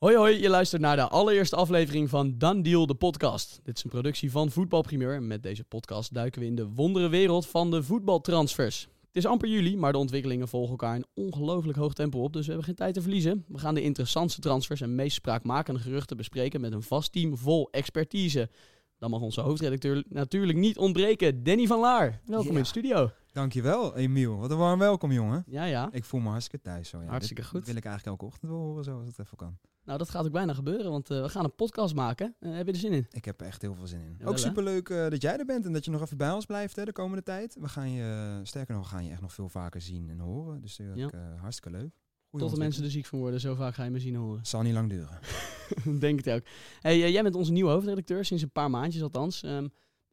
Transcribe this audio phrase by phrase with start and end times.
[0.00, 3.60] Hoi hoi, je luistert naar de allereerste aflevering van Dan Deal, de podcast.
[3.62, 7.08] Dit is een productie van Voetbalprimeur en met deze podcast duiken we in de wondere
[7.08, 8.88] wereld van de voetbaltransfers.
[9.06, 12.40] Het is amper juli, maar de ontwikkelingen volgen elkaar in ongelooflijk hoog tempo op, dus
[12.42, 13.44] we hebben geen tijd te verliezen.
[13.48, 17.68] We gaan de interessantste transfers en meest spraakmakende geruchten bespreken met een vast team vol
[17.70, 18.50] expertise.
[18.98, 22.20] Dan mag onze hoofdredacteur natuurlijk niet ontbreken, Danny van Laar.
[22.24, 22.52] Welkom Ja.
[22.56, 23.10] in de studio.
[23.32, 24.36] Dankjewel, Emiel.
[24.36, 25.44] Wat een warm welkom, jongen.
[25.46, 25.88] Ja, ja.
[25.92, 26.88] Ik voel me hartstikke thuis.
[26.88, 27.08] Zo, ja.
[27.08, 27.66] Hartstikke goed.
[27.66, 29.58] wil ik eigenlijk elke ochtend wel horen, zo als het even kan.
[29.84, 32.34] Nou, dat gaat ook bijna gebeuren, want eh, we gaan een podcast maken.
[32.40, 33.06] Eh, heb je er zin in?
[33.10, 34.14] Ik heb er echt heel veel zin in.
[34.18, 36.46] Jawel, Ook superleuk eh, dat jij er bent en dat je nog even bij ons
[36.46, 37.56] blijft hè, de komende tijd.
[37.60, 40.60] We gaan je, sterker nog, we gaan je echt nog veel vaker zien en horen.
[40.60, 41.10] Dus Ja.
[41.40, 41.90] hartstikke leuk.
[42.30, 44.20] Goeie Tot de mensen er ziek van worden, zo vaak ga je me zien en
[44.20, 44.46] horen.
[44.46, 45.18] Zal niet lang duren.
[46.00, 46.42] Denk het ook.
[46.80, 49.42] Hey, jij bent onze nieuwe hoofdredacteur, sinds een paar maandjes althans.
[49.42, 49.68] Ehm,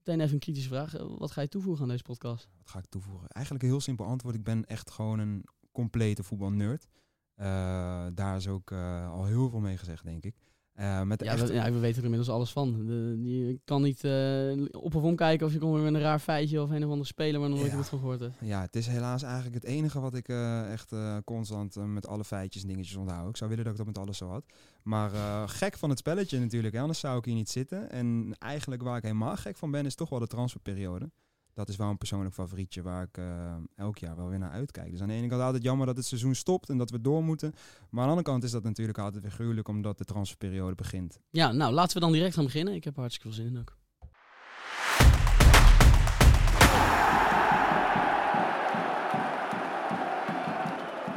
[0.07, 0.95] meteen even een kritische vraag.
[0.95, 2.49] Eh, wat ga je toevoegen aan deze podcast?
[2.57, 3.27] Wat ga ik toevoegen?
[3.27, 4.35] Eigenlijk een heel simpel antwoord.
[4.35, 6.87] Ik ben echt gewoon een complete voetbalnerd.
[7.35, 10.35] Eh daar is ook eh, al heel veel mee gezegd, denk ik.
[10.77, 12.85] Eh, met de Ja, echte- we, ja, we weten er inmiddels alles van.
[12.85, 14.51] De, je kan niet eh,
[14.81, 17.03] op of omkijken of je komt weer met een raar feitje of een of andere
[17.07, 17.77] speler waar nog nooit Ja.
[17.77, 18.33] wat van gehoord hebt.
[18.41, 20.91] Ja, het is helaas eigenlijk het enige wat ik eh, echt
[21.25, 23.29] constant met alle feitjes en dingetjes onthoud.
[23.29, 24.43] Ik zou willen dat ik dat met alles zo had.
[24.83, 25.09] Maar
[25.49, 27.89] gek van het spelletje natuurlijk, hè, anders zou ik hier niet zitten.
[27.91, 31.09] En eigenlijk waar ik helemaal gek van ben, is toch wel de transferperiode.
[31.57, 34.91] Dat is wel een persoonlijk favorietje waar ik eh, elk jaar wel weer naar uitkijk.
[34.91, 37.23] Dus aan de ene kant altijd jammer dat het seizoen stopt en dat we door
[37.23, 37.51] moeten.
[37.89, 41.19] Maar aan de andere kant is dat natuurlijk altijd weer gruwelijk omdat de transferperiode begint.
[41.29, 42.73] Ja, nou laten we dan direct gaan beginnen.
[42.73, 43.77] Ik heb hartstikke veel zin in ook.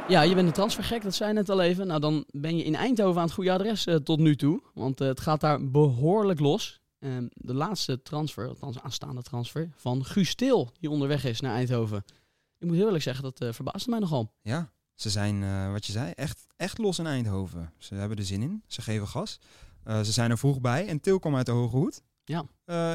[0.07, 1.87] Ja, je bent een transfergek, dat zei je net al even.
[1.87, 4.61] Nou, dan ben je in Eindhoven aan het goede adres eh, tot nu toe.
[4.73, 6.80] Want eh, het gaat daar behoorlijk los.
[7.01, 12.03] Ehm, de laatste transfer, althans aanstaande transfer, van Guus Til, die onderweg is naar Eindhoven.
[12.57, 14.33] Ik moet heel eerlijk zeggen, dat eh, verbaasde mij nogal.
[14.41, 17.73] Ja, ze zijn, eh, wat je zei, echt, echt los in Eindhoven.
[17.77, 19.39] Ze hebben er zin in, ze geven gas.
[19.83, 22.03] Eh, ze zijn er vroeg bij en Til kwam uit de Hoge Hoed.
[22.23, 22.45] Ja.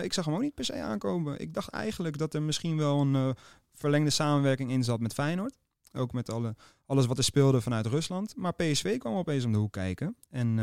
[0.03, 1.41] Ik zag hem ook niet per se aankomen.
[1.41, 3.35] Ik dacht eigenlijk dat er misschien wel een
[3.73, 5.57] verlengde samenwerking in zat met Feyenoord.
[5.93, 6.57] Ook met alle,
[6.87, 8.37] alles wat er speelde vanuit Rusland.
[8.37, 10.17] Maar PSV kwam opeens om de hoek kijken.
[10.31, 10.59] En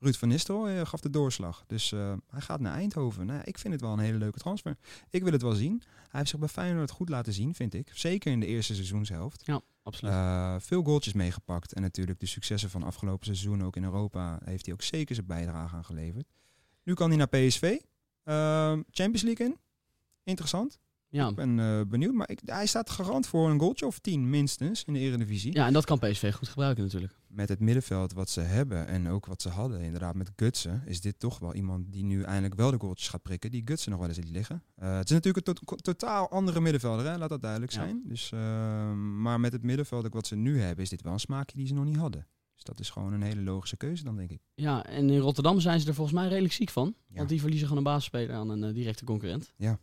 [0.00, 1.64] Ruud van Nistelrooy eh, gaf de doorslag.
[1.66, 3.26] Dus eh, hij gaat naar Eindhoven.
[3.26, 4.76] Nou, ik vind het wel een hele leuke transfer.
[5.10, 5.82] Ik wil het wel zien.
[5.84, 7.90] Hij heeft zich bij Feyenoord goed laten zien, vind ik.
[7.94, 9.46] Zeker in de eerste seizoenshelft.
[9.46, 10.12] Ja, absoluut.
[10.12, 11.72] Eh, veel goaltjes meegepakt.
[11.72, 15.26] En natuurlijk de successen van afgelopen seizoen, ook in Europa, heeft hij ook zeker zijn
[15.26, 16.28] bijdrage aan geleverd.
[16.82, 17.78] Nu kan hij naar PSV.
[18.22, 19.56] Eh, Champions League in.
[20.24, 20.78] Interessant.
[21.10, 21.28] Ja.
[21.28, 22.14] Ik ben eh, benieuwd.
[22.14, 25.52] Maar ik, hij staat garant voor een goaltje of 10 minstens in de Eredivisie.
[25.54, 27.18] ja, en dat kan PSV goed gebruiken natuurlijk.
[27.28, 31.00] Met het middenveld wat ze hebben en ook wat ze hadden, inderdaad met Gutsen, is
[31.00, 34.00] dit toch wel iemand die nu eindelijk wel de goaltjes gaat prikken, die Gutsen nog
[34.00, 34.62] wel eens liet liggen.
[34.76, 37.18] Eh, het is natuurlijk een to- totaal andere middenvelder, hè?
[37.18, 37.80] laat dat duidelijk Ja.
[37.82, 38.02] zijn.
[38.04, 41.20] Dus, eh, maar met het middenveld ook wat ze nu hebben, is dit wel een
[41.20, 42.26] smaakje die ze nog niet hadden.
[42.54, 44.40] Dus dat is gewoon een hele logische keuze dan, denk ik.
[44.54, 46.94] Ja, en in Rotterdam zijn ze er volgens mij redelijk ziek van.
[47.08, 47.16] Ja.
[47.16, 49.52] Want die verliezen gewoon een basisspeler aan een eh, directe concurrent.
[49.56, 49.78] Ja,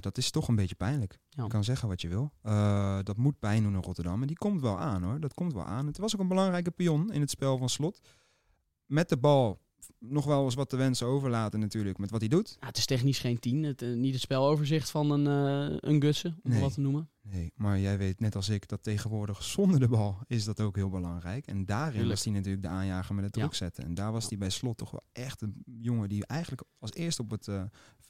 [0.00, 1.18] dat is toch een beetje pijnlijk.
[1.28, 1.42] Ja.
[1.42, 2.32] Je kan zeggen wat je wil.
[2.42, 4.20] Eh, dat moet pijn doen in Rotterdam.
[4.20, 5.20] En die komt wel aan hoor.
[5.20, 5.86] Dat komt wel aan.
[5.86, 8.00] Het was ook een belangrijke pion in het spel van Slot.
[8.86, 9.60] Met de bal
[9.98, 11.98] nog wel eens wat te wensen overlaten natuurlijk.
[11.98, 12.56] Met wat hij doet.
[12.60, 13.62] Ja, het is technisch geen 10.
[13.62, 16.60] Het, eh, niet het speloverzicht van een, eh een Gutsen, om Nee.
[16.60, 17.10] wat te noemen.
[17.22, 20.76] Nee, maar jij weet net als ik dat tegenwoordig zonder de bal is dat ook
[20.76, 21.46] heel belangrijk.
[21.46, 22.10] En daarin Tuurlijk.
[22.14, 23.40] was hij natuurlijk de aanjager met het Ja.
[23.40, 23.84] druk zetten.
[23.84, 27.22] En daar was hij bij Slot toch wel echt een jongen die eigenlijk als eerste
[27.22, 27.62] op het eh,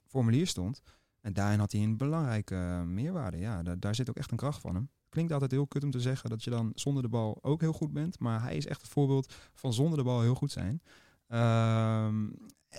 [0.07, 0.83] formulier stond.
[1.21, 3.39] En daarin had hij een belangrijke eh, meerwaarde.
[3.39, 4.91] Ja, daar, zit ook echt een kracht van hem.
[5.09, 7.73] Klinkt altijd heel kut om te zeggen dat je dan zonder de bal ook heel
[7.73, 8.19] goed bent.
[8.19, 10.83] Maar hij is echt het voorbeeld van zonder de bal heel goed zijn.
[11.27, 12.29] Ehm,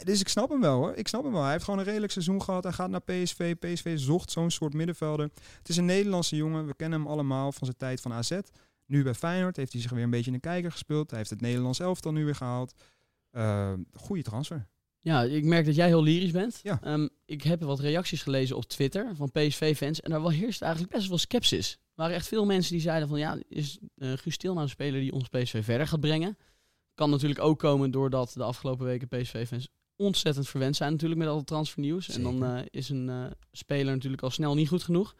[0.04, 0.94] dus ik snap hem wel hoor.
[0.94, 1.42] Ik snap hem wel.
[1.42, 2.64] Hij heeft gewoon een redelijk seizoen gehad.
[2.64, 3.56] Hij gaat naar PSV.
[3.56, 5.30] PSV zocht zo'n soort middenvelder.
[5.58, 6.66] Het is een Nederlandse jongen.
[6.66, 8.40] We kennen hem allemaal van zijn tijd van AZ.
[8.86, 11.10] Nu bij Feyenoord heeft hij zich weer een beetje in de kijker gespeeld.
[11.10, 12.74] Hij heeft het Nederlands elftal nu weer gehaald.
[13.32, 14.68] Uh, goede transfer.
[15.02, 16.60] Ja, ik merk dat jij heel lyrisch bent.
[16.64, 16.80] Ja.
[16.82, 20.02] Ehm, ik heb wat reacties gelezen op Twitter van PSV-fans.
[20.02, 21.72] En daar heerst eigenlijk best wel sceptisch.
[21.72, 23.20] Er waren echt veel mensen die zeiden van...
[23.20, 26.38] Ja, is uh, Guus Til nou een speler die ons PSV verder gaat brengen?
[26.94, 31.38] Kan natuurlijk ook komen doordat de afgelopen weken PSV-fans ontzettend verwend zijn natuurlijk met al
[31.38, 32.10] het transfernieuws.
[32.10, 35.16] En dan uh, is een uh, speler natuurlijk al snel niet goed genoeg.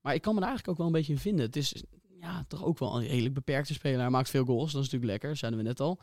[0.00, 1.46] Maar ik kan me daar eigenlijk ook wel een beetje in vinden.
[1.46, 1.82] Het is
[2.20, 4.00] ja, toch ook wel een redelijk beperkte speler.
[4.00, 6.00] Hij maakt veel goals, dat is natuurlijk lekker, zeiden we net al.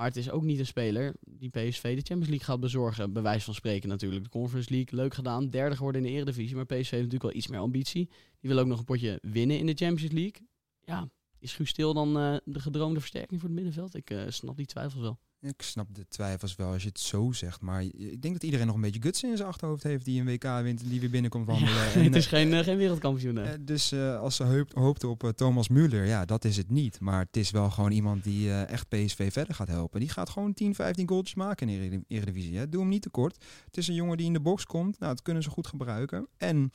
[0.00, 3.12] Maar het is ook niet een speler die PSV de Champions League gaat bezorgen.
[3.12, 4.24] Bij van spreken natuurlijk.
[4.24, 5.50] De Conference League, leuk gedaan.
[5.50, 6.56] Derde geworden in de Eredivisie.
[6.56, 8.08] Maar PSV heeft natuurlijk wel iets meer ambitie.
[8.40, 10.48] Die wil ook nog een potje winnen in de Champions League.
[10.80, 13.94] Ja, is Guus Til dan uh, de gedroomde versterking voor het middenveld?
[13.94, 15.18] Ik uh, snap die twijfels wel.
[15.42, 17.60] Ik snap de twijfels wel als je het zo zegt.
[17.60, 20.26] Maar ik denk dat iedereen nog een beetje guts in zijn achterhoofd heeft die een
[20.26, 21.74] WK wint en die weer binnenkomt wandelen.
[21.84, 23.38] Ja, En, het is eh, geen, eh, geen wereldkampioen.
[23.38, 26.70] eh, dus eh, als ze hoopt, hoopten op eh, Thomas Müller, ja, dat is het
[26.70, 27.00] niet.
[27.00, 30.00] Maar het is wel gewoon iemand die eh, echt PSV verder gaat helpen.
[30.00, 32.56] Die gaat gewoon 10, 15 goaltjes maken in de Eredi- Eredivisie.
[32.56, 32.68] Hè.
[32.68, 33.44] Doe hem niet tekort.
[33.64, 34.98] Het is een jongen die in de box komt.
[34.98, 36.28] Nou, dat kunnen ze goed gebruiken.
[36.36, 36.70] En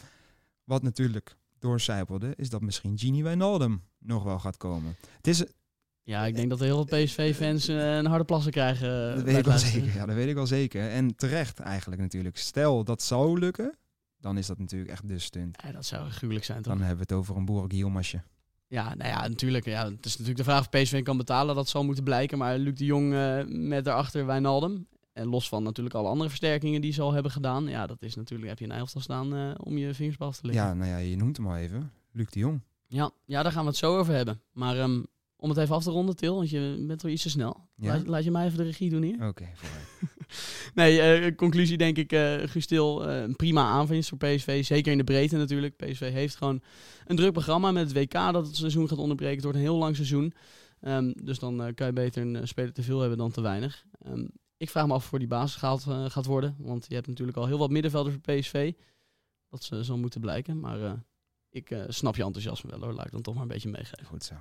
[0.64, 4.96] wat natuurlijk doorcijpelde, is dat misschien Gini Wijnaldum nog wel gaat komen.
[5.18, 5.44] Het is,
[6.06, 9.10] Ja, ik denk dat heel veel PSV-fans eh, een harde plassen krijgen.
[9.10, 9.94] eh, dat weet ik wel zeker.
[9.96, 10.90] Ja, dat weet ik wel zeker.
[10.90, 12.38] En terecht eigenlijk natuurlijk.
[12.38, 13.78] Stel dat zou lukken,
[14.20, 15.58] dan is dat natuurlijk echt de stunt.
[15.64, 16.74] Ja, dat zou gruwelijk zijn, toch?
[16.74, 18.22] Dan hebben we het over een Yilmazje.
[18.68, 19.66] Ja, nou ja, natuurlijk.
[19.66, 21.56] Ja, het is natuurlijk de vraag of PSV kan betalen.
[21.56, 22.38] Dat zal moeten blijken.
[22.38, 24.88] Maar Luc de Jong eh, met daarachter Wijnaldum.
[25.14, 27.68] En los van natuurlijk alle andere versterkingen die ze al hebben gedaan.
[27.68, 30.66] Ja, dat is natuurlijk, heb je een elftal staan om je vingers te leggen.
[30.66, 31.92] Ja, nou ja, je noemt hem al even.
[32.12, 32.62] Luc de Jong.
[32.88, 34.42] Ja, ja, daar gaan we het zo over hebben.
[34.52, 35.02] Maar ehm,
[35.38, 37.70] om het even af te ronden, Til, want je bent wel iets te snel.
[37.76, 37.88] Ja?
[37.88, 39.28] Laat, laat je mij even de regie doen hier?
[39.28, 39.84] Oké, vooruit.
[40.74, 44.66] Nee, eh, conclusie denk ik, eh Gustil, eh, een prima aanwinst voor PSV.
[44.66, 45.76] Zeker in de breedte natuurlijk.
[45.76, 46.62] PSV heeft gewoon
[47.06, 49.36] een druk programma met het WK dat het seizoen gaat onderbreken.
[49.36, 50.34] Het wordt een heel lang seizoen.
[50.80, 53.86] Ehm, dus dan eh, kan je beter een speler te veel hebben dan te weinig.
[54.02, 54.26] Ehm,
[54.58, 56.56] ik vraag me af voor die basis gehaald eh, gaat worden.
[56.60, 58.74] Want je hebt natuurlijk al heel wat middenvelders voor PSV.
[59.50, 60.60] Dat ze zal moeten blijken.
[60.60, 61.04] Maar
[61.50, 62.94] ik snap je enthousiasme wel hoor.
[62.94, 64.06] Laat ik dan toch maar een beetje meegeven.
[64.06, 64.36] Goed zo.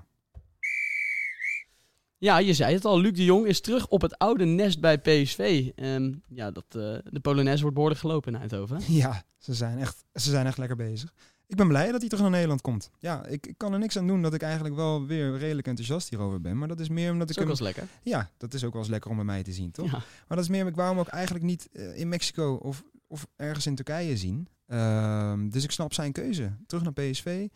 [2.18, 3.00] Ja, je zei het al.
[3.00, 5.70] Luc de Jong is terug op het oude nest bij PSV.
[5.74, 8.80] Ehm, ja, dat, eh, de Polonaise wordt behoorlijk gelopen in Eindhoven.
[8.86, 11.14] Ja, ze zijn, echt, ze zijn echt lekker bezig.
[11.46, 12.90] Ik ben blij dat hij terug naar Nederland komt.
[12.98, 16.08] Ja, ik, ik kan er niks aan doen dat ik eigenlijk wel weer redelijk enthousiast
[16.08, 16.58] hierover ben.
[16.58, 17.58] Maar dat is meer omdat Dat ik is ook hem...
[17.58, 18.12] wel eens lekker.
[18.12, 19.86] Ja, dat is ook wel eens lekker om bij mij te zien, toch?
[19.86, 19.92] Ja.
[19.92, 23.26] Maar dat is meer, ik wou hem ook eigenlijk niet eh, in Mexico of, of
[23.36, 24.48] ergens in Turkije zien.
[24.66, 26.56] Ehm, dus ik snap zijn keuze.
[26.66, 27.48] Terug naar PSV,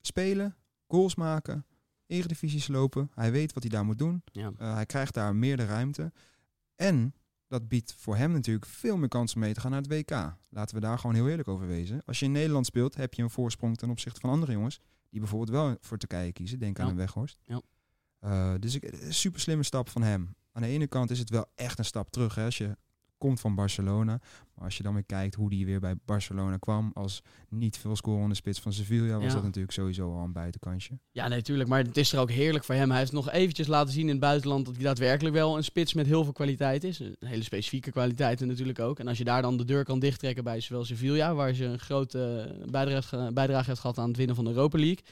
[0.00, 0.56] spelen,
[0.86, 1.66] goals maken,
[2.06, 3.10] eredivisies lopen.
[3.14, 4.22] Hij weet wat hij daar moet doen.
[4.32, 4.52] Ja.
[4.58, 6.12] Eh, hij krijgt daar meer de ruimte.
[6.76, 7.14] En
[7.46, 10.36] dat biedt voor hem natuurlijk veel meer kansen mee te gaan naar het WK.
[10.48, 12.02] Laten we daar gewoon heel eerlijk over wezen.
[12.04, 14.80] Als je in Nederland speelt, heb je een voorsprong ten opzichte van andere jongens.
[15.10, 16.58] Die bijvoorbeeld wel voor Turkije kiezen.
[16.58, 16.90] Denk aan Ja.
[16.90, 17.38] een Weghorst.
[17.44, 17.60] Ja.
[18.18, 20.34] Eh, dus ik, een super slimme stap van hem.
[20.52, 22.34] Aan de ene kant is het wel echt een stap terug.
[22.34, 22.76] Hè, als je
[23.22, 24.20] komt van Barcelona.
[24.54, 26.90] Maar als je dan weer kijkt hoe die weer bij Barcelona kwam.
[26.94, 29.14] Als niet veel scorende spits van Sevilla.
[29.14, 29.32] Was Ja.
[29.34, 30.98] dat natuurlijk sowieso al een buitenkansje.
[31.10, 31.68] ja, nee, tuurlijk.
[31.68, 32.90] Maar het is er ook heerlijk voor hem.
[32.90, 35.94] Hij heeft nog eventjes laten zien in het buitenland dat hij daadwerkelijk wel een spits
[35.94, 36.98] met heel veel kwaliteit is.
[36.98, 38.98] Een hele specifieke kwaliteiten natuurlijk ook.
[38.98, 41.78] En als je daar dan de deur kan dichttrekken bij zowel Sevilla, waar je een
[41.78, 45.04] grote bijdrage, bijdrage heeft gehad aan het winnen van de Europa League.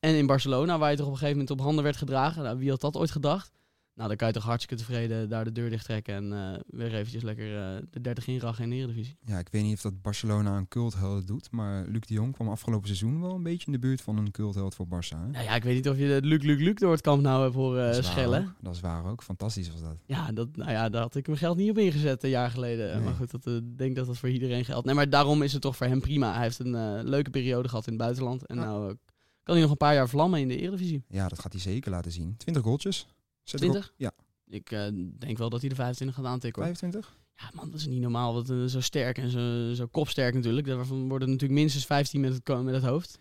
[0.00, 2.42] En in Barcelona, waar je toch op een gegeven moment op handen werd gedragen.
[2.42, 3.52] Nou, wie had dat ooit gedacht?
[3.96, 6.94] Nou, dan kan je toch hartstikke tevreden daar de deur dicht trekken en eh, weer
[6.94, 9.16] eventjes lekker eh, de 30 inrachen in de Eredivisie.
[9.24, 11.50] Ja, ik weet niet of dat Barcelona een cultheld doet.
[11.50, 14.30] Maar Luc de Jong kwam afgelopen seizoen wel een beetje in de buurt van een
[14.30, 15.16] cultheld voor Barça.
[15.18, 15.26] Hè?
[15.30, 17.54] Nou ja, ik weet niet of je Luc, Luc, Luc door het kamp nou hebt
[17.54, 18.42] horen Dat eh, schellen.
[18.42, 18.54] ook.
[18.60, 19.22] Dat is waar ook.
[19.22, 19.96] Fantastisch was dat.
[20.06, 22.94] Ja, dat, nou ja, daar had ik mijn geld niet op ingezet een jaar geleden.
[22.96, 23.04] Nee.
[23.04, 24.86] Maar goed, dat, ik denk dat dat voor iedereen geldt.
[24.86, 26.32] Nee, maar daarom is het toch voor hem prima.
[26.34, 28.46] Hij heeft een leuke periode gehad in het buitenland.
[28.46, 28.64] En Ja.
[28.64, 28.96] nou
[29.42, 31.04] kan hij nog een paar jaar vlammen in de Eredivisie.
[31.08, 32.34] Ja, dat gaat hij zeker laten zien.
[32.36, 33.06] 20 goaltjes.
[33.48, 33.92] Zet ik op- 20?
[33.96, 34.12] Ja,
[34.48, 34.86] Ik eh,
[35.18, 36.62] denk wel dat hij de 25 gaat aantikken.
[36.62, 36.76] hoor.
[36.76, 37.16] 25.
[37.36, 38.34] Ja, man, dat is niet normaal.
[38.34, 40.66] Wat, eh, zo sterk en zo, zo kopsterk natuurlijk.
[40.66, 43.18] Daarvan worden natuurlijk minstens 15 met het, met het hoofd.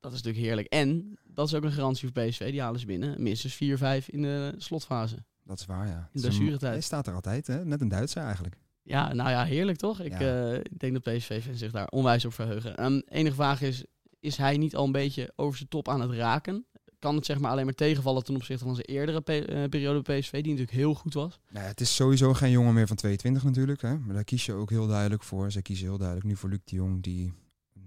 [0.00, 0.66] Dat is natuurlijk heerlijk.
[0.68, 2.50] En dat is ook een garantie voor PSV.
[2.50, 3.22] Die halen ze binnen.
[3.22, 5.16] Minstens 4-5 in de slotfase.
[5.44, 6.08] Dat is waar, ja.
[6.12, 6.72] In blessuretijd.
[6.72, 7.64] Hij staat er altijd, hè?
[7.64, 8.56] Net een Duitser eigenlijk.
[8.82, 10.00] Ja, nou ja, heerlijk toch?
[10.00, 10.52] Ik, Ja.
[10.52, 12.76] eh, denk dat PSV zich daar onwijs op verheugen.
[12.76, 13.84] Ehm enige vraag is,
[14.20, 16.64] is hij niet al een beetje over zijn top aan het raken?
[17.02, 20.00] Kan het zeg maar alleen maar tegenvallen ten opzichte van zijn eerdere pe- eh, periode
[20.02, 21.40] PSV, die natuurlijk heel goed was?
[21.50, 23.80] Nou ja, het is sowieso geen jongen meer van 22 natuurlijk.
[23.82, 23.98] Hè?
[23.98, 25.50] Maar daar kies je ook heel duidelijk voor.
[25.52, 27.32] Zij kiezen heel duidelijk nu voor Luc de Jong, die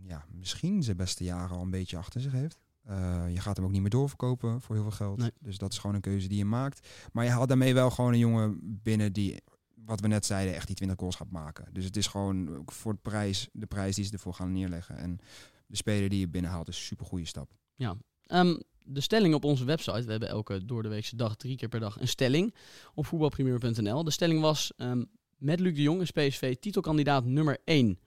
[0.03, 2.57] ja, misschien zijn beste jaren al een beetje achter zich heeft.
[2.83, 5.17] Eh, je gaat hem ook niet meer doorverkopen voor heel veel geld.
[5.17, 5.31] Nee.
[5.39, 6.87] Dus dat is gewoon een keuze die je maakt.
[7.11, 9.41] Maar je haalt daarmee wel gewoon een jongen binnen die,
[9.85, 11.65] wat we net zeiden, echt die 20 goals gaat maken.
[11.73, 14.97] Dus het is gewoon voor de prijs, de prijs die ze ervoor gaan neerleggen.
[14.97, 15.19] En
[15.67, 17.51] de speler die je binnenhaalt is een super goede stap.
[18.25, 18.55] Ehm,
[18.85, 21.79] de stelling op onze website, we hebben elke door de weekse dag, drie keer per
[21.79, 22.55] dag, een stelling
[22.93, 24.03] op voetbalpremier.nl.
[24.03, 25.03] De stelling was, ehm,
[25.37, 27.89] met Luc de Jong is PSV titelkandidaat nummer 1.
[27.89, 27.97] Er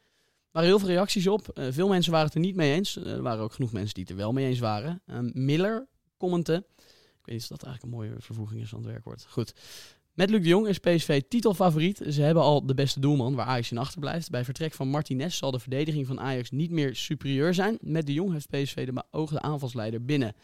[0.50, 1.48] waren heel veel reacties op.
[1.48, 2.96] Eh, veel mensen waren het er niet mee eens.
[2.96, 5.02] Eh, er waren ook genoeg mensen die het er wel mee eens waren.
[5.06, 6.66] Ehm, Miller commentte.
[6.76, 9.26] Ik weet niet of dat eigenlijk een mooie vervoeging is van het werkwoord.
[9.28, 9.54] Goed.
[10.18, 12.00] Met Luc de Jong is PSV titelfavoriet.
[12.08, 14.30] Ze hebben al de beste doelman waar Ajax in achterblijft.
[14.30, 17.78] Bij vertrek van Martinez zal de verdediging van Ajax niet meer superieur zijn.
[17.80, 20.34] Met de Jong heeft PSV de beoogde aanvalsleider binnen.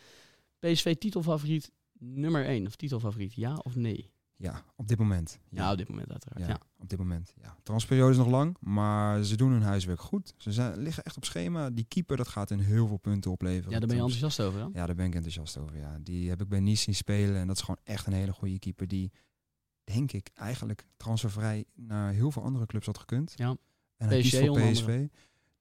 [0.72, 2.66] PSV titelfavoriet nummer 1.
[2.66, 4.12] Of titelfavoriet, ja of nee?
[4.36, 5.38] Ja, op dit moment.
[5.50, 6.40] Ja, op dit moment uiteraard.
[6.40, 6.60] Ja, Ja.
[6.78, 7.34] op dit moment.
[7.42, 7.56] Ja.
[7.62, 10.34] Transperiode is nog lang, maar ze doen hun huiswerk goed.
[10.36, 11.70] Ze zijn, liggen echt op schema.
[11.70, 13.70] Die keeper, dat gaat hun heel veel punten opleveren.
[13.70, 14.66] Ja, daar ben je enthousiast over, hè?
[14.80, 15.76] Ja, daar ben ik enthousiast over.
[15.76, 15.98] Ja.
[16.02, 18.58] Die heb ik bij Nice zien spelen en dat is gewoon echt een hele goede
[18.58, 19.12] keeper die
[19.84, 23.32] denk ik, eigenlijk transfervrij naar heel veel andere clubs had gekund.
[23.36, 23.56] Ja.
[23.96, 25.06] En hij kiest voor PSV.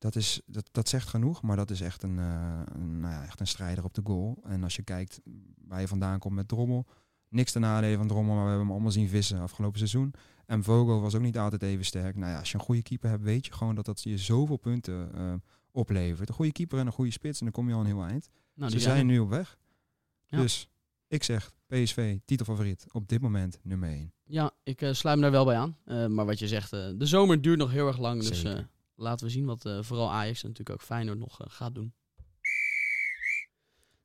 [0.03, 3.23] Dat, is, dat, dat zegt genoeg, maar dat is echt een, eh, een, nou ja,
[3.23, 4.37] echt een strijder op de goal.
[4.43, 5.21] En als je kijkt
[5.67, 6.85] waar je vandaan komt met Drommel,
[7.29, 10.13] niks te nadelen van Drommel, maar we hebben hem allemaal zien vissen afgelopen seizoen.
[10.45, 12.15] En Vogel was ook niet altijd even sterk.
[12.15, 14.57] Nou ja, als je een goede keeper hebt, weet je gewoon dat dat je zoveel
[14.57, 15.33] punten eh,
[15.71, 16.29] oplevert.
[16.29, 18.29] Een goede keeper en een goede spits en dan kom je al een heel eind.
[18.53, 19.57] Nou, Ze zijn nu op weg.
[20.25, 20.41] Ja.
[20.41, 20.69] Dus
[21.07, 24.13] ik zeg PSV, titelfavoriet, op dit moment nummer 1.
[24.23, 25.77] Ja, ik eh, sluit me daar wel bij aan.
[26.13, 28.23] Maar wat je zegt, de zomer duurt nog heel erg lang.
[28.23, 28.71] Dus Zeker.
[29.03, 31.93] Laten we zien wat eh, vooral Ajax en natuurlijk ook Feyenoord nog eh, gaat doen.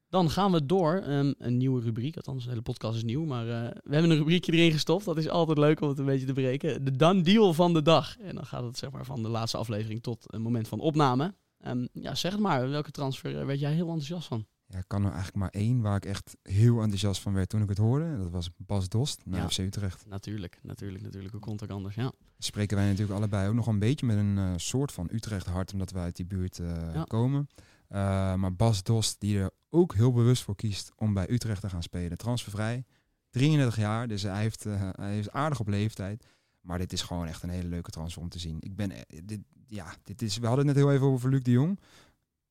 [0.09, 0.95] Dan gaan we door.
[0.95, 2.17] ehm, een nieuwe rubriek.
[2.17, 3.25] Althans, de hele podcast is nieuw.
[3.25, 5.05] Maar eh, we hebben een rubriekje erin gestopt.
[5.05, 6.85] Dat is altijd leuk om het een beetje te breken.
[6.85, 8.19] De done deal van de dag.
[8.19, 11.35] En dan gaat het zeg maar van de laatste aflevering tot een moment van opname.
[11.59, 12.71] Ehm, ja, zeg het maar.
[12.71, 14.47] Welke transfer werd jij heel enthousiast van?
[14.71, 17.63] Ja, ik kan er eigenlijk maar één waar ik echt heel enthousiast van werd toen
[17.63, 18.05] ik het hoorde.
[18.05, 19.49] En Dat was Bas Dost naar Ja.
[19.49, 20.07] FC Utrecht.
[20.07, 21.33] Natuurlijk, natuurlijk, natuurlijk.
[21.33, 21.95] Hoe komt het ook anders?
[21.95, 22.13] Ja.
[22.39, 25.73] Spreken wij natuurlijk allebei ook nog een beetje met een eh, soort van Utrecht hart,
[25.73, 27.05] omdat wij uit die buurt eh, Ja.
[27.05, 27.49] komen.
[27.89, 27.99] Eh,
[28.35, 31.83] maar Bas Dost, die er ook heel bewust voor kiest om bij Utrecht te gaan
[31.83, 32.19] spelen.
[32.19, 32.85] Transfervrij,
[33.31, 36.27] 33 jaar, dus hij, heeft, hij is aardig op leeftijd.
[36.61, 38.57] Maar dit is gewoon echt een hele leuke transfer om te zien.
[38.61, 38.93] Ik ben,
[39.25, 41.81] dit, ja, dit is, we hadden het net heel even over Luc de Jong.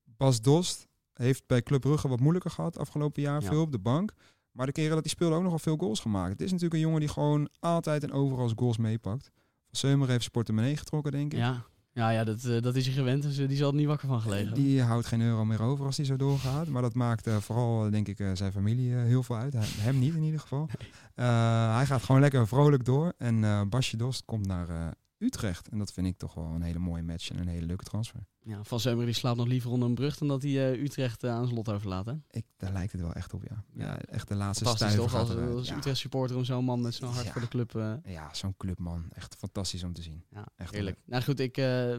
[0.04, 0.86] Bas Dost
[1.18, 3.48] heeft bij Club Brugge wat moeilijker gehad afgelopen jaar, Ja.
[3.48, 4.12] veel op de bank.
[4.52, 6.32] Maar de keren dat hij speelde ook nogal veel goals gemaakt.
[6.32, 9.30] Het is natuurlijk een jongen die gewoon altijd en overal goals meepakt.
[9.66, 11.38] Van Seumer heeft zijn portemonnee getrokken, denk ik.
[11.38, 13.22] Ja, ja, ja dat, eh, dat is hij gewend.
[13.22, 14.54] Dus eh, die zal er niet wakker van gelegen.
[14.54, 16.66] Die houdt geen euro meer over als hij zo doorgaat.
[16.68, 19.54] Maar dat maakt eh, vooral, denk ik, zijn familie heel veel uit.
[19.58, 20.68] Hem niet in ieder geval.
[21.76, 23.12] Hij gaat gewoon lekker vrolijk door.
[23.18, 25.68] En Basje Dost komt naar Utrecht.
[25.68, 28.20] En dat vind ik toch wel een hele mooie match en een hele leuke transfer.
[28.42, 31.22] Ja, van Zeumer die slaapt nog liever onder een brug dan dat hij eh, Utrecht
[31.24, 32.06] eh, aan zijn lot overlaat.
[32.06, 32.12] Hè?
[32.30, 33.64] Ik, daar lijkt het wel echt op, ja.
[33.74, 35.76] Ja, echt de laatste Fantastisch stuiver toch, gaat als, als Ja.
[35.76, 37.32] Utrecht supporter om zo'n man met zo'n hart Ja.
[37.32, 37.74] voor de club.
[37.74, 39.04] eh, Ja, zo'n clubman.
[39.12, 40.24] Echt fantastisch om te zien.
[40.30, 40.98] ja, Echt heerlijk.
[41.04, 41.56] Nou goed, ik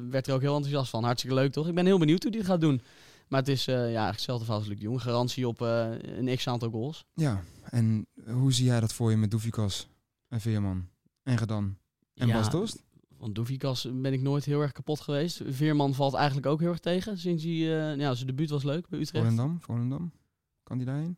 [0.09, 1.03] werd er ook heel enthousiast van.
[1.03, 1.67] Hartstikke leuk toch?
[1.67, 2.81] Ik ben heel benieuwd hoe die het gaat doen.
[3.27, 5.01] Maar het is ja, eigenlijk hetzelfde verhaal als Luc de Jong.
[5.01, 7.05] Garantie op een x-aantal goals.
[7.13, 9.87] Ja, en hoe zie jij dat voor je met Doefikas
[10.27, 10.87] en Veerman
[11.23, 11.77] en Gedan
[12.13, 12.83] en ja, Bas Dost?
[13.19, 15.41] Van Doefikas ben ik nooit heel erg kapot geweest.
[15.47, 17.17] Veerman valt eigenlijk ook heel erg tegen.
[17.17, 19.25] Sinds hij, eh, ja, zijn debuut was leuk bij Utrecht.
[19.25, 20.11] Volendam, Volendam.
[20.63, 21.17] Kan die daarheen?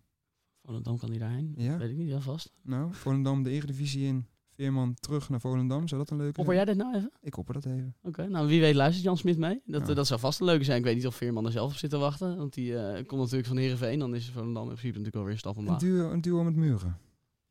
[0.63, 1.53] Volendam kan hij daarheen.
[1.58, 1.77] Ja?
[1.77, 2.51] Weet ik niet, ja vast.
[2.63, 4.25] Nou, Volendam de Eredivisie in.
[4.55, 5.88] Veerman terug naar Volendam.
[5.88, 7.12] Zou dat een leuke Opper jij dit nou even?
[7.22, 7.96] Ik opper dat even.
[8.03, 9.62] Oké, nou wie weet luistert Jan Smit mee.
[9.65, 9.88] Dat, Ja.
[9.89, 10.77] eh, dat zou vast een leuke zijn.
[10.77, 12.38] Ik weet niet of Veerman er zelf op zit te wachten.
[12.38, 14.00] Want die eh, komt natuurlijk van Heerenveen.
[14.00, 15.79] Dan is Volendam in principe natuurlijk alweer een stap Een omlaag.
[15.79, 16.98] duo, een duo met Muren.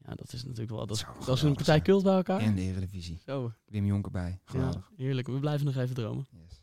[0.07, 0.87] Ja, dat is natuurlijk wel...
[0.87, 1.83] Dat, is- dat is een partij zijn.
[1.83, 2.41] cult bij elkaar.
[2.41, 3.21] En de Eredivisie.
[3.27, 4.31] Zo, Wim Jonker bij.
[4.31, 4.91] ja, Geweldig.
[4.97, 5.27] heerlijk.
[5.27, 6.27] We blijven nog even dromen.
[6.31, 6.63] Yes.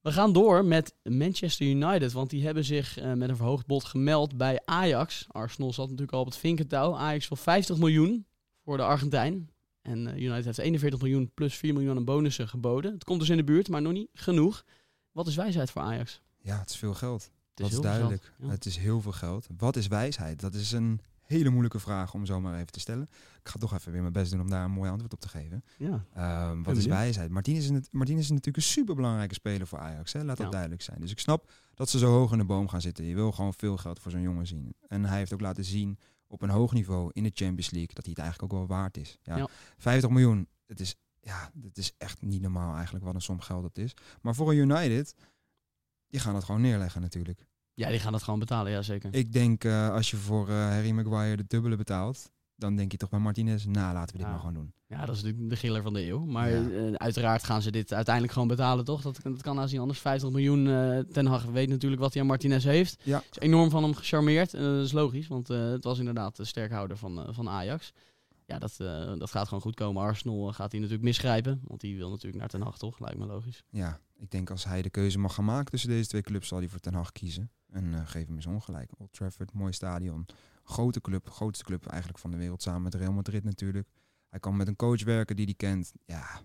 [0.00, 2.12] We gaan door met Manchester United.
[2.12, 5.26] Want die hebben zich eh, met een verhoogd bod gemeld bij Ajax.
[5.30, 6.94] Arsenal zat natuurlijk al op het vinkentouw.
[6.96, 8.26] Ajax voor 50 miljoen
[8.64, 9.50] voor de Argentijn.
[9.82, 12.92] En eh, United heeft 41 miljoen plus 4 miljoen aan bonussen geboden.
[12.92, 14.64] Het komt dus in de buurt, maar nog niet genoeg.
[15.12, 16.20] Wat is wijsheid voor Ajax?
[16.40, 17.22] Ja, het is veel geld.
[17.22, 18.22] Het dat is duidelijk.
[18.22, 18.54] geld, ja.
[18.54, 19.46] Het is heel veel geld.
[19.56, 20.40] Wat is wijsheid?
[20.40, 21.00] Dat is een
[21.36, 23.08] hele moeilijke vraag om zomaar even te stellen.
[23.42, 25.28] Ik ga toch even weer mijn best doen om daar een mooi antwoord op te
[25.28, 25.64] geven.
[25.78, 26.04] Ja.
[26.14, 27.30] Ehm, wat is wijsheid?
[27.30, 30.12] Martinez is, net- Martinez is natuurlijk een superbelangrijke speler voor Ajax.
[30.12, 30.18] Hè?
[30.24, 30.52] Laat dat Ja.
[30.52, 31.00] duidelijk zijn.
[31.00, 33.04] Dus ik snap dat ze zo hoog in de boom gaan zitten.
[33.04, 34.74] Je wil gewoon veel geld voor zo'n jongen zien.
[34.88, 38.04] En hij heeft ook laten zien op een hoog niveau in de Champions League dat
[38.04, 39.18] hij het eigenlijk ook wel waard is.
[39.22, 39.48] Ja, Ja.
[39.76, 43.62] 50 miljoen, het is, ja, het is echt niet normaal eigenlijk wat een som geld
[43.62, 43.94] dat is.
[44.22, 45.14] Maar voor een United,
[46.08, 47.46] die gaan het gewoon neerleggen natuurlijk.
[47.74, 49.14] Ja, die gaan dat gewoon betalen, ja zeker.
[49.14, 52.98] Ik denk eh, als je voor eh, Harry Maguire de dubbele betaalt, dan denk je
[52.98, 54.28] toch bij Martinez, nou laten we dit Ja.
[54.32, 54.72] maar gewoon doen.
[54.86, 56.24] Ja, dat is natuurlijk de giller van de eeuw.
[56.24, 56.68] Maar Ja.
[56.86, 59.02] eh, uiteraard gaan ze dit uiteindelijk gewoon betalen, toch?
[59.02, 59.98] Dat, dat kan als niet anders.
[59.98, 60.64] 50 miljoen.
[61.12, 63.00] Ten Hag weet natuurlijk wat hij aan Martinez heeft.
[63.02, 63.22] Ja.
[63.30, 64.54] Is enorm van hem gecharmeerd.
[64.54, 67.92] En dat is logisch, want het was inderdaad de sterkhouder van, van Ajax.
[68.46, 68.76] Ja, dat,
[69.18, 70.02] dat gaat gewoon goed komen.
[70.02, 71.60] Arsenal gaat hij natuurlijk misgrijpen.
[71.64, 72.98] Want die wil natuurlijk naar Ten Hag, toch?
[73.00, 73.62] Lijkt me logisch.
[73.70, 76.58] Ja, ik denk als hij de keuze mag gaan maken tussen deze twee clubs, zal
[76.58, 77.50] hij voor Ten Hag kiezen.
[77.74, 78.90] En eh, geef hem eens ongelijk.
[78.98, 80.26] Old Trafford, mooi stadion.
[80.64, 83.88] Grote club, grootste club eigenlijk van de wereld, samen met Real Madrid natuurlijk.
[84.28, 85.92] Hij kan met een coach werken die hij kent.
[86.04, 86.40] Ja,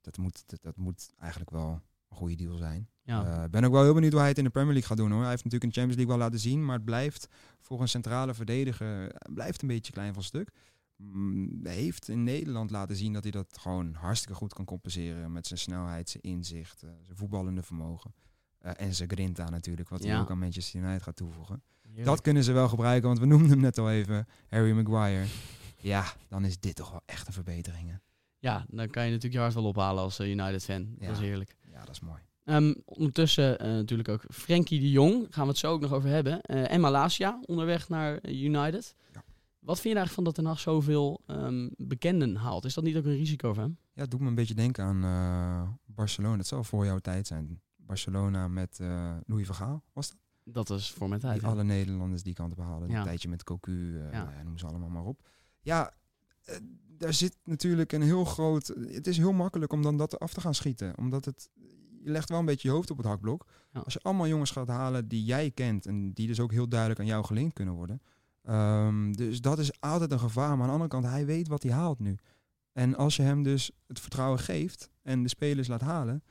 [0.00, 1.68] dat moet, dat, dat moet eigenlijk wel
[2.08, 2.88] een goede deal zijn.
[3.02, 4.98] Ja, Ik ben ook wel heel benieuwd hoe hij het in de Premier League gaat
[4.98, 5.20] doen hoor.
[5.20, 7.28] Hij heeft natuurlijk in de Champions League wel laten zien, maar het blijft
[7.60, 10.50] voor een centrale verdediger eh, blijft een beetje klein van stuk.
[10.96, 15.32] Mm, Hij heeft in Nederland laten zien dat hij dat gewoon hartstikke goed kan compenseren
[15.32, 18.14] met zijn snelheid, zijn inzicht, eh, zijn voetballende vermogen.
[18.62, 20.20] Eh, en zijn grinta natuurlijk, wat hij Ja.
[20.20, 21.62] ook aan Manchester United gaat toevoegen.
[21.82, 22.06] heerlijk.
[22.06, 25.24] Dat kunnen ze wel gebruiken, want we noemden hem net al even, Harry Maguire.
[25.76, 27.88] Ja, dan is dit toch wel echt een verbetering.
[27.90, 27.94] hè?
[28.38, 30.94] Ja, dan kan je natuurlijk je hart wel ophalen als eh, United-fan.
[30.98, 31.06] Ja.
[31.06, 31.56] Dat is heerlijk.
[31.72, 32.20] Ja, dat is mooi.
[32.44, 35.26] Ehm, ondertussen eh, natuurlijk ook Frenkie de Jong.
[35.30, 36.40] Gaan we het zo ook nog over hebben.
[36.40, 38.94] Eh, en Malasia onderweg naar United.
[39.12, 39.22] Ja.
[39.58, 42.64] Wat vind je eigenlijk van dat Den Haag zoveel ehm, bekenden haalt?
[42.64, 43.76] Is dat niet ook een risico voor hem?
[43.92, 46.36] Ja, het doet me een beetje denken aan eh, Barcelona.
[46.36, 47.60] Het zal voor jouw tijd zijn.
[47.92, 50.18] Barcelona met eh, Louis van Gaal, was dat?
[50.44, 51.34] Dat is voor mijn tijd.
[51.34, 51.48] Die ja.
[51.48, 52.88] alle Nederlanders die kant op halen.
[52.88, 52.98] Ja.
[52.98, 54.24] Een tijdje met Cocu, eh, Ja.
[54.24, 55.28] nou noem ze allemaal maar op.
[55.60, 55.94] Ja,
[56.44, 56.56] eh,
[56.98, 58.66] daar zit natuurlijk een heel groot...
[58.66, 60.98] Het is heel makkelijk om dan dat af te gaan schieten.
[60.98, 61.50] Omdat het...
[62.02, 63.46] Je legt wel een beetje je hoofd op het hakblok.
[63.72, 65.86] Als je allemaal jongens gaat halen die jij kent...
[65.86, 68.02] en die dus ook heel duidelijk aan jou gelinkt kunnen worden...
[68.42, 70.50] Ehm, dus dat is altijd een gevaar.
[70.50, 72.16] Maar aan de andere kant, hij weet wat hij haalt nu.
[72.72, 76.22] En als je hem dus het vertrouwen geeft en de spelers laat halen,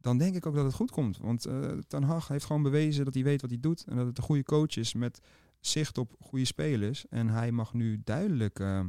[0.00, 1.18] dan denk ik ook dat het goed komt.
[1.18, 4.06] Want eh Ten Hag heeft gewoon bewezen dat hij weet wat hij doet en dat
[4.06, 5.20] het een goede coach is met
[5.60, 7.06] zicht op goede spelers.
[7.08, 8.88] En hij mag nu duidelijk ehm,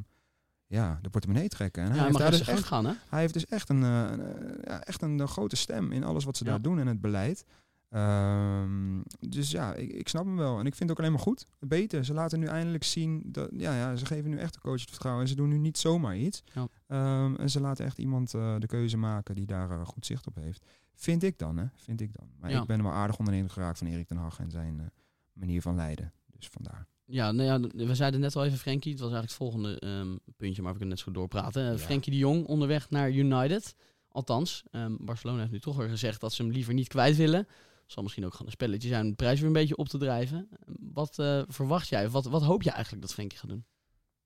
[0.68, 1.84] ja, de portemonnee trekken.
[1.84, 2.94] En Ja, hij, heeft mag daar dus echt, gaan, hè?
[3.10, 4.18] hij heeft dus echt een, eh,
[4.64, 6.50] ja, echt een, grote stem in alles wat ze Ja.
[6.50, 7.46] daar doen en het beleid.
[7.90, 10.60] Ehm, dus ja, ik, ik snap hem wel.
[10.60, 11.46] En ik vind het ook alleen maar goed.
[11.60, 12.06] Beter.
[12.06, 14.90] Ze laten nu eindelijk zien dat ja, ja, ze geven nu echt de coach het
[14.90, 15.24] vertrouwen.
[15.24, 16.44] En ze doen nu niet zomaar iets.
[16.54, 16.68] Ja.
[16.88, 20.28] Ehm, en ze laten echt iemand eh, de keuze maken die daar eh, goed zicht
[20.28, 20.66] op heeft.
[20.94, 21.66] Vind ik dan, hè?
[21.76, 22.28] Vind ik dan.
[22.40, 22.62] Maar Ja.
[22.62, 24.80] ik ben er wel aardig onder de indruk geraakt van Erik ten Hag en zijn
[24.80, 24.86] eh,
[25.34, 26.14] manier van leiden.
[26.38, 26.88] Dus vandaar.
[27.06, 28.92] Ja, nou ja, we zeiden net al even Frenkie.
[28.92, 31.64] Het was eigenlijk het volgende ehm, puntje, maar we kunnen net zo goed doorpraten.
[31.64, 31.78] Ja.
[31.78, 33.76] Frenkie de Jong onderweg naar United.
[34.08, 37.48] Althans, ehm, Barcelona heeft nu toch weer gezegd dat ze hem liever niet kwijt willen.
[37.92, 39.98] Zal misschien ook gewoon een spelletje zijn om de prijs weer een beetje op te
[39.98, 40.50] drijven.
[40.94, 42.10] Wat eh, verwacht jij?
[42.10, 43.66] Wat, wat hoop je eigenlijk dat Frenkie gaat doen?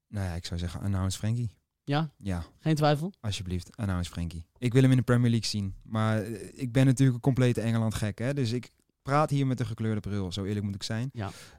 [0.07, 1.51] Nou ja, ik zou zeggen, announce Frenkie.
[1.83, 3.13] Ja, Ja, geen twijfel?
[3.19, 4.45] alsjeblieft, announce Frenkie.
[4.57, 5.75] Ik wil hem in de Premier League zien.
[5.83, 8.33] Maar eh, ik ben natuurlijk een complete Engeland gek, hè.
[8.33, 8.71] Dus ik
[9.03, 10.31] praat hier met een gekleurde bril.
[10.31, 11.11] Zo eerlijk moet ik zijn.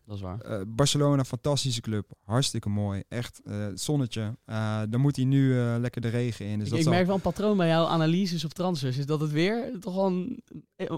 [0.07, 0.41] Dat is waar.
[0.41, 2.11] Eh, Barcelona, fantastische club.
[2.25, 3.03] Hartstikke mooi.
[3.09, 4.37] Echt, het zonnetje.
[4.45, 6.55] Eh, dan moet hij nu lekker de regen in.
[6.59, 8.97] Dus ik dat ik zal- merk wel een patroon bij jouw analyses op transfers.
[8.97, 10.43] Is dat het weer toch wel een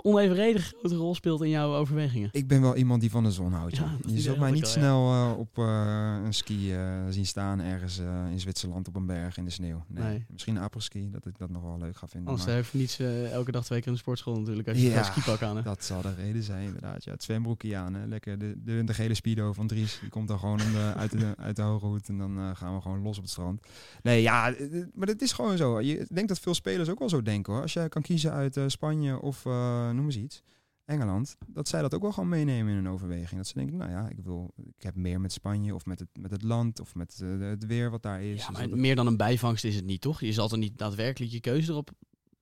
[0.03, 2.29] onevenredig grote rol speelt in jouw overwegingen?
[2.33, 3.77] Ik ben wel iemand die van de zon houdt.
[3.77, 4.67] Ja, je zult mij niet ja.
[4.67, 6.75] snel op een ski
[7.11, 7.99] zien staan ergens
[8.31, 9.85] in Zwitserland op een berg in de sneeuw.
[9.89, 10.05] Nee.
[10.05, 10.25] Nee.
[10.33, 12.29] Misschien een apres-ski, dat ik dat nog wel leuk ga vinden.
[12.29, 12.99] Anders maar heeft niets
[13.33, 14.69] elke dag twee keer in de sportschool natuurlijk.
[14.69, 14.99] Als je Ja.
[14.99, 15.67] een skipak aan hebt.
[15.67, 17.05] dat zal de reden zijn, inderdaad.
[17.05, 17.95] Ja, het zwembroekje aan.
[17.95, 18.07] Hè.
[18.07, 19.99] Lekker de, de, de gele speedo van Dries.
[20.01, 22.09] Die komt dan gewoon om de, uit, de, uit de hoge hoed.
[22.09, 23.67] En dan eh, gaan we gewoon los op het strand.
[24.03, 25.81] Nee, ja, eh, maar het is gewoon zo.
[25.81, 27.63] Je ik denk dat veel spelers ook wel zo denken hoor.
[27.63, 30.43] Als jij kan kiezen uit eh, Spanje of eh, noem eens iets.
[30.85, 33.37] Engeland, dat zij dat ook wel gewoon meenemen in hun overweging.
[33.37, 36.09] Dat ze denken, nou ja, ik, wil, ik heb meer met Spanje of met het,
[36.21, 38.41] met het land of met eh, het weer wat daar is.
[38.41, 40.21] Ja, Dus maar meer dan een bijvangst is het niet, toch?
[40.21, 41.91] Je zal er niet daadwerkelijk je keuze erop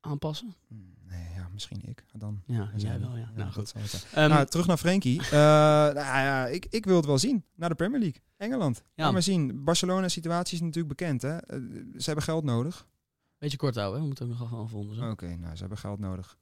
[0.05, 0.55] aanpassen?
[0.69, 2.43] Hmm, Nee, ja, misschien ik dan.
[2.47, 3.31] Ja, jij wel, ja.
[3.35, 3.75] Nou goed.
[4.12, 5.21] Ehm, nou, terug naar Frenkie.
[5.31, 7.45] Eh, nou ja, ik, ik wil het wel zien.
[7.55, 8.21] Naar de Premier League.
[8.37, 8.83] Engeland.
[8.95, 9.05] Ja.
[9.05, 9.11] Ja.
[9.11, 9.64] maar zien.
[9.64, 11.23] Barcelona situatie is natuurlijk bekend.
[11.23, 11.37] Hè?
[11.37, 11.59] Eh,
[11.97, 12.87] ze hebben geld nodig.
[13.38, 14.01] beetje kort houden, hè?
[14.01, 15.11] we moeten ook nog afronden.
[15.11, 15.37] Oké, Zo.
[15.37, 16.38] nou, ze hebben geld nodig.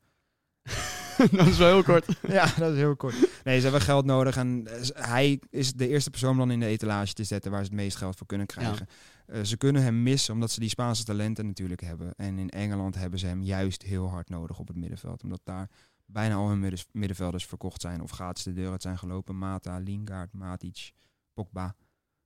[1.38, 2.06] dat is wel heel kort.
[2.38, 3.14] ja, dat is heel kort.
[3.44, 4.36] Nee, ze hebben geld nodig.
[4.36, 7.64] En eh, hij is de eerste persoon om dan in de etalage te zetten waar
[7.64, 8.86] ze het meest geld voor kunnen krijgen.
[9.26, 12.14] Eh, ze kunnen hem missen omdat ze die Spaanse talenten natuurlijk hebben.
[12.16, 15.22] En in Engeland hebben ze hem juist heel hard nodig op het middenveld.
[15.22, 15.68] Omdat daar
[16.06, 18.02] bijna al hun middenvelders verkocht zijn.
[18.02, 19.38] Of gratis de deur uit zijn gelopen.
[19.38, 20.92] Mata, Lingard, Matic,
[21.32, 21.74] Pogba.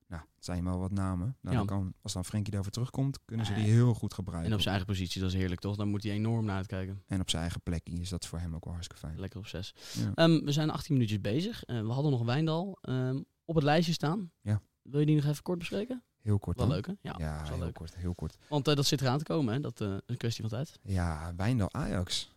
[0.07, 1.37] Nou, het zijn wel wat namen.
[1.41, 1.63] Nou, Ja.
[1.65, 3.63] dan kan, als dan Frenkie daarvoor terugkomt, kunnen ze Nee.
[3.63, 4.47] die heel goed gebruiken.
[4.49, 5.75] En op zijn eigen positie, dat is heerlijk, toch?
[5.75, 7.03] Dan moet hij enorm naar uitkijken.
[7.07, 9.19] En op zijn eigen plekje is dat voor hem ook wel hartstikke fijn.
[9.19, 9.73] Lekker op zes.
[9.93, 10.11] Ja.
[10.13, 11.63] Ehm, we zijn 18 minuutjes bezig.
[11.63, 14.31] Eh, we hadden nog Wijndal ehm, op het lijstje staan.
[14.41, 14.61] Ja.
[14.81, 16.03] Wil je die nog even kort bespreken?
[16.21, 16.75] Heel kort Wel dan.
[16.75, 16.93] leuk, hè?
[17.01, 17.73] Ja, heel leuk.
[17.73, 18.37] kort, heel kort.
[18.49, 19.59] Want eh, dat zit eraan te komen, hè?
[19.59, 20.79] Dat eh, is een kwestie van tijd.
[20.83, 22.31] Ja, Wijndal Ajax.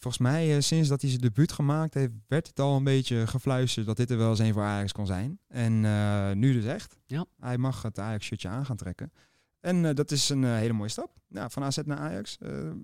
[0.00, 3.26] Volgens mij, eh, sinds dat hij zijn debuut gemaakt heeft, werd het al een beetje
[3.26, 5.38] gefluisterd dat dit er wel eens een voor Ajax kon zijn.
[5.48, 6.96] En eh, nu dus echt.
[7.06, 7.26] Ja.
[7.38, 9.12] Hij mag het Ajax-shirtje aan gaan trekken.
[9.60, 11.14] En eh, dat is een hele mooie stap.
[11.28, 12.38] Nou, van AZ naar Ajax.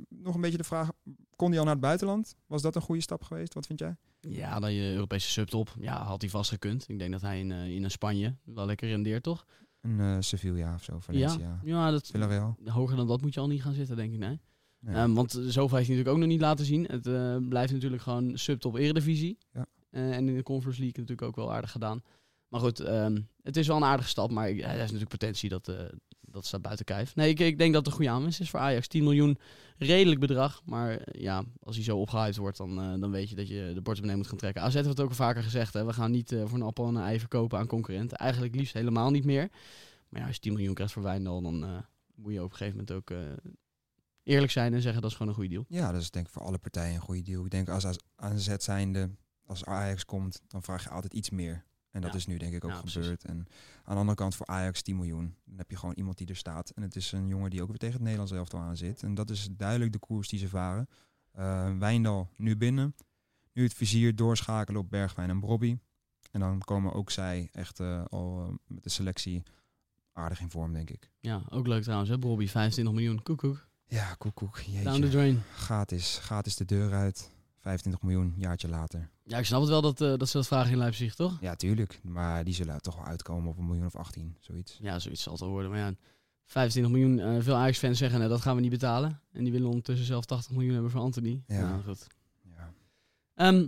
[0.09, 0.91] Nog een beetje de vraag,
[1.37, 2.37] kon hij al naar het buitenland?
[2.47, 3.55] Was dat een goede stap geweest?
[3.55, 3.97] Wat vind jij?
[4.21, 5.75] Ja, dan je Europese subtop.
[5.79, 6.85] Ja, had hij vast gekund.
[6.89, 9.47] Ik denk dat hij in, in een Spanje wel lekker rendeert, toch?
[9.81, 12.57] Een Sevilla of zo, Valencia, Ja, ja dat, Villarreal.
[12.65, 14.41] hoger dan dat moet je al niet gaan zitten, denk ik, nee.
[14.85, 16.85] Ehm, want zoveel heeft hij natuurlijk ook nog niet laten zien.
[16.85, 19.39] Het eh, blijft natuurlijk gewoon subtop eredivisie.
[19.53, 19.67] Ja.
[19.91, 22.03] Eh, en in de Conference League natuurlijk ook wel aardig gedaan.
[22.49, 24.31] Maar goed, ehm, het is wel een aardige stap.
[24.31, 25.85] Maar hij heeft natuurlijk potentie, dat, eh,
[26.21, 27.15] dat staat buiten kijf.
[27.15, 28.89] Nee, ik, ik denk dat het een goede aanwinst is voor Ajax.
[28.89, 29.39] 10 miljoen,
[29.77, 30.62] redelijk bedrag.
[30.65, 34.17] Maar ja, als hij zo opgehyped wordt, dan, dan weet je dat je de portemonnee
[34.17, 34.62] moet gaan trekken.
[34.62, 35.75] AZ heeft het ook al vaker gezegd.
[35.75, 35.85] Hè.
[35.85, 38.17] We gaan niet voor een appel en een ei verkopen aan concurrenten.
[38.17, 39.49] Eigenlijk liefst helemaal niet meer.
[40.09, 41.85] Maar ja, als je 10 miljoen krijgt voor Wijndal, dan
[42.15, 43.11] moet je op een gegeven moment ook
[44.27, 45.65] eerlijk zijn en zeggen dat is gewoon een goede deal.
[45.69, 47.45] Ja, dat is denk ik voor alle partijen een goede deal.
[47.45, 49.11] Ik denk als, als AZ zijnde,
[49.45, 51.65] als Ajax komt, dan vraag je altijd iets meer.
[51.91, 52.17] En dat Ja.
[52.17, 53.01] is nu denk ik ook Ja, precies.
[53.03, 53.25] gebeurd.
[53.25, 53.37] En
[53.85, 55.35] aan de andere kant voor Ajax 10 miljoen.
[55.45, 56.71] Dan heb je gewoon iemand die er staat.
[56.71, 59.03] En het is een jongen die ook weer tegen het Nederlands elftal aan zit.
[59.03, 60.89] En dat is duidelijk de koers die ze varen.
[61.33, 62.95] Eh, Wijndal nu binnen.
[63.53, 65.79] Nu het vizier doorschakelen op Bergwijn en Brobby.
[66.31, 69.43] En dan komen ook zij echt eh, al eh, met de selectie
[70.12, 71.11] aardig in vorm, denk ik.
[71.21, 72.19] Ja, ook leuk trouwens, hè?
[72.19, 73.23] Bobby, 25 miljoen.
[73.23, 73.67] Koekoek.
[73.88, 74.55] Ja, koek, koek.
[74.64, 75.09] Down the Jeetje.
[75.09, 75.42] drain.
[75.55, 77.31] Gaat is, gaat is de deur uit.
[77.61, 79.11] 25 miljoen, jaartje later.
[79.25, 81.38] Ja, ik snap het wel dat, eh, dat ze dat vragen in Leipzig, toch?
[81.40, 82.01] Ja, tuurlijk.
[82.03, 84.79] Maar die zullen toch wel uitkomen op een miljoen of 18, zoiets.
[84.83, 85.70] Ja, zoiets zal het wel worden.
[85.70, 85.94] Maar ja,
[86.44, 87.18] 25 miljoen.
[87.37, 89.20] eh, veel Ajax-fans zeggen, nou, dat gaan we niet betalen.
[89.33, 91.42] En die willen ondertussen zelf 80 miljoen hebben voor Anthony.
[91.46, 91.61] Ja.
[91.70, 92.07] Nou, goed.
[92.57, 92.72] Ja.
[93.35, 93.66] Ehm,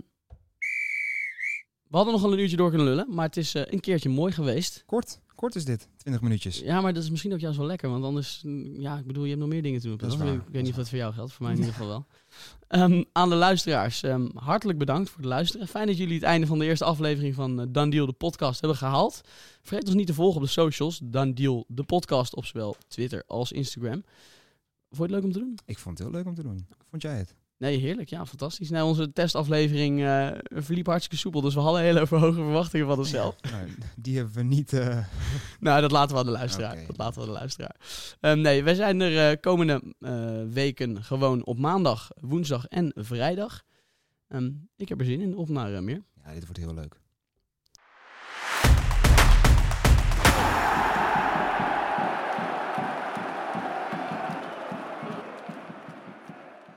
[1.87, 4.09] we hadden nog wel een uurtje door kunnen lullen, maar het is eh, een keertje
[4.09, 4.83] mooi geweest.
[4.85, 5.87] Kort, kort is dit.
[5.97, 6.59] 20 minuutjes.
[6.59, 9.23] Ja, maar dat is misschien ook juist wel lekker, want anders, mm, ja, ik bedoel,
[9.23, 9.97] je hebt nog meer dingen te doen.
[9.97, 11.59] Dat is waar, Ik dat weet niet of dat voor jou geldt, voor mij in
[11.59, 12.05] ieder geval wel.
[12.67, 15.67] Ehm, aan de luisteraars, ehm, hartelijk bedankt voor het luisteren.
[15.67, 18.59] Fijn dat jullie het einde van de eerste aflevering van uh, Dan Deal, de podcast,
[18.59, 19.21] hebben gehaald.
[19.61, 23.23] Vergeet ons niet te volgen op de socials, Dan Deal, de podcast, op zowel Twitter
[23.27, 24.03] als Instagram.
[24.91, 25.57] Vond je het leuk om te doen?
[25.65, 26.67] Ik vond het heel leuk om te doen.
[26.89, 27.38] Vond jij het?
[27.59, 28.09] Nee, heerlijk.
[28.09, 28.69] Ja, fantastisch.
[28.69, 32.97] Nou, onze testaflevering eh, verliep hartstikke soepel, dus we hadden heel veel hoge verwachtingen van
[32.97, 33.35] onszelf.
[33.41, 34.73] Ja, nou, die hebben we niet...
[34.73, 35.05] eh,
[35.59, 36.85] Nou, dat laten we aan de luisteraar.
[36.87, 37.75] Dat laten we aan de luisteraar.
[38.19, 39.81] Ehm, nee, wij zijn er eh, komende
[40.49, 43.63] weken gewoon op maandag, woensdag en vrijdag.
[44.27, 46.03] Ehm, ik heb er zin in, op naar meer.
[46.23, 46.99] ja, dit wordt heel leuk.